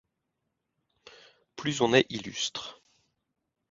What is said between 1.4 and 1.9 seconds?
Plus